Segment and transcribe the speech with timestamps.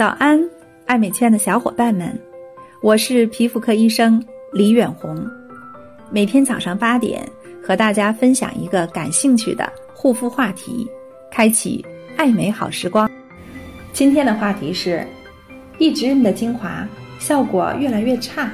[0.00, 0.42] 早安，
[0.86, 2.18] 爱美圈的小伙伴们，
[2.80, 4.18] 我是皮肤科医生
[4.50, 5.28] 李远红。
[6.10, 7.22] 每天早上八点，
[7.62, 10.88] 和大家分享一个感兴趣的护肤话题，
[11.30, 11.84] 开启
[12.16, 13.10] 爱美好时光。
[13.92, 15.06] 今天的话题是：
[15.76, 16.88] 一直用的精华
[17.18, 18.50] 效果越来越差，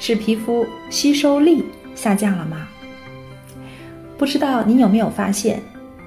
[0.00, 2.66] 是皮肤吸收力下降了吗？
[4.18, 5.62] 不知道您有没有发现，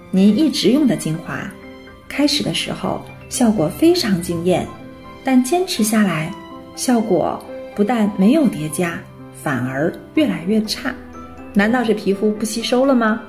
[0.10, 1.50] 您一直用的精华，
[2.10, 4.68] 开始的时候效果非常惊艳，
[5.24, 6.32] 但坚持下来，
[6.76, 7.44] 效果
[7.76, 9.00] 不但没有叠加，
[9.44, 10.94] 反而越来越差。
[11.54, 13.22] 难道是皮肤不吸收了吗？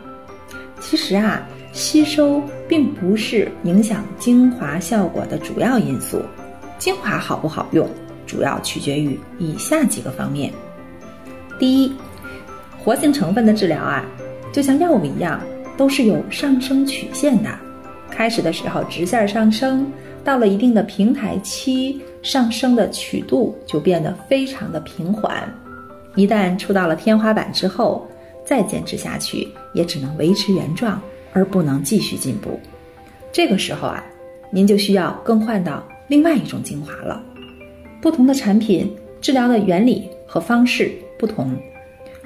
[0.81, 6.23] 其实啊，吸收并不是影响精华效果的主要因素。
[6.79, 7.89] 精华好不好用，
[8.27, 10.53] 主要取决于以下几个方面。
[11.59, 11.93] 第一，
[12.83, 14.05] 活性成分的治疗啊。
[14.53, 15.41] 就像药物一样，
[15.77, 17.51] 都是有上升曲线的。
[18.15, 19.91] 开始的时候直线上升，
[20.23, 25.43] 到了一定的平台期，上升的曲度就变得非常的平缓。
[26.15, 28.07] 一旦触到了天花板之后，
[28.45, 31.01] 再坚持下去也只能维持原状，
[31.33, 32.61] 而不能继续进步。
[33.33, 34.05] 这个时候啊，
[34.51, 37.21] 您就需要更换到另外一种精华了。
[38.03, 41.57] 不同的产品治疗的原理和方式不同，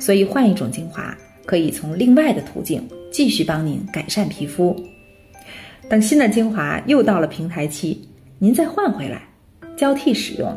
[0.00, 1.16] 所以换一种精华。
[1.46, 4.74] 可以从另外的途径继续帮您改善皮肤。
[5.88, 8.08] 等新的精华又到了平台期，
[8.40, 9.22] 您再换回来，
[9.76, 10.52] 交替使用，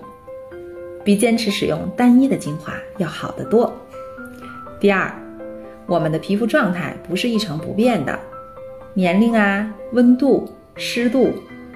[1.03, 3.71] 比坚持使用单一的精华要好得多。
[4.79, 5.13] 第二，
[5.85, 8.19] 我们的皮肤状态不是一成不变的，
[8.95, 11.31] 年龄啊、温度、湿度、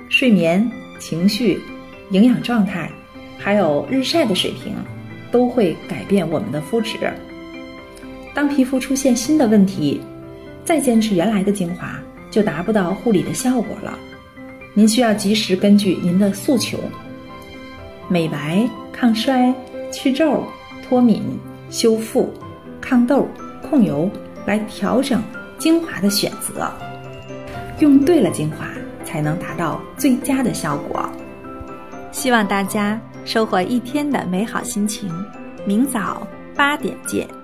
[0.09, 0.67] 睡眠、
[0.99, 1.61] 情绪、
[2.09, 2.91] 营养状态，
[3.38, 4.73] 还有日晒的水平，
[5.31, 6.97] 都会改变我们的肤质。
[8.33, 10.01] 当皮肤出现新的问题，
[10.65, 11.99] 再坚持原来的精华
[12.33, 13.95] 就达不到护理的效果了。
[14.73, 16.79] 您需要及时根据您的诉求，
[18.09, 19.53] 美白、抗衰、
[19.91, 20.43] 去皱、
[20.81, 21.21] 脱敏、
[21.69, 22.33] 修复、
[22.81, 23.27] 抗痘、
[23.61, 24.09] 控油
[24.47, 25.22] 来调整
[25.59, 26.72] 精华的选择。
[27.77, 28.66] 用对了精华，
[29.05, 31.07] 才能达到最佳的效果。
[32.11, 35.07] 希望大家收获一天的美好心情。
[35.67, 37.42] 明早八点见。